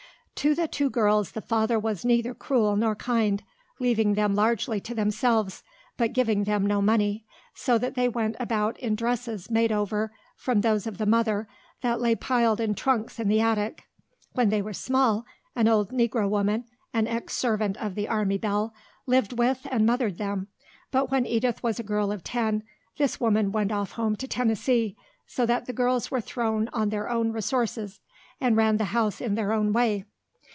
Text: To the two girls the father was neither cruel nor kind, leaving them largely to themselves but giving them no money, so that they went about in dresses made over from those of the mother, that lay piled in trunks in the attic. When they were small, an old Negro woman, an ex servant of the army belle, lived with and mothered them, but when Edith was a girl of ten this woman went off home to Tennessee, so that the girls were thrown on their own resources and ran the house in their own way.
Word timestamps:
To 0.41 0.55
the 0.55 0.67
two 0.67 0.89
girls 0.89 1.33
the 1.33 1.41
father 1.41 1.77
was 1.77 2.03
neither 2.03 2.33
cruel 2.33 2.75
nor 2.75 2.95
kind, 2.95 3.43
leaving 3.77 4.15
them 4.15 4.33
largely 4.33 4.79
to 4.81 4.95
themselves 4.95 5.61
but 5.97 6.13
giving 6.13 6.45
them 6.45 6.65
no 6.65 6.81
money, 6.81 7.27
so 7.53 7.77
that 7.77 7.93
they 7.93 8.09
went 8.09 8.37
about 8.39 8.75
in 8.79 8.95
dresses 8.95 9.51
made 9.51 9.71
over 9.71 10.11
from 10.35 10.61
those 10.61 10.87
of 10.87 10.97
the 10.97 11.05
mother, 11.05 11.47
that 11.81 12.01
lay 12.01 12.15
piled 12.15 12.59
in 12.59 12.73
trunks 12.73 13.19
in 13.19 13.27
the 13.27 13.39
attic. 13.39 13.83
When 14.33 14.49
they 14.49 14.63
were 14.63 14.73
small, 14.73 15.27
an 15.55 15.67
old 15.67 15.91
Negro 15.91 16.27
woman, 16.27 16.65
an 16.91 17.05
ex 17.05 17.35
servant 17.37 17.77
of 17.77 17.93
the 17.93 18.07
army 18.07 18.39
belle, 18.39 18.73
lived 19.05 19.33
with 19.37 19.67
and 19.69 19.85
mothered 19.85 20.17
them, 20.17 20.47
but 20.89 21.11
when 21.11 21.27
Edith 21.27 21.61
was 21.61 21.79
a 21.79 21.83
girl 21.83 22.11
of 22.11 22.23
ten 22.23 22.63
this 22.97 23.19
woman 23.19 23.51
went 23.51 23.71
off 23.71 23.91
home 23.91 24.15
to 24.15 24.27
Tennessee, 24.27 24.97
so 25.27 25.45
that 25.45 25.67
the 25.67 25.73
girls 25.73 26.09
were 26.09 26.19
thrown 26.19 26.67
on 26.69 26.89
their 26.89 27.09
own 27.11 27.31
resources 27.31 28.01
and 28.39 28.57
ran 28.57 28.77
the 28.77 28.85
house 28.85 29.21
in 29.21 29.35
their 29.35 29.53
own 29.53 29.71
way. 29.71 30.03